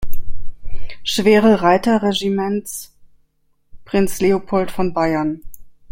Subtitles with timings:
[1.03, 2.91] Schwere-Reiter-Regiments,
[3.85, 5.43] Prinz Leopold von Bayern.